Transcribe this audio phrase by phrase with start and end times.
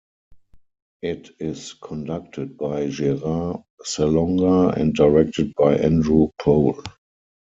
[1.03, 6.81] It is conducted by Gerard Salonga and directed by Andrew Pole.